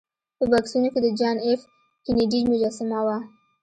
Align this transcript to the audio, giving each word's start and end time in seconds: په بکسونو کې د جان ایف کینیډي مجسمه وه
په 0.37 0.45
بکسونو 0.51 0.87
کې 0.93 0.99
د 1.03 1.07
جان 1.19 1.37
ایف 1.45 1.61
کینیډي 2.03 2.39
مجسمه 2.51 2.99
وه 3.05 3.17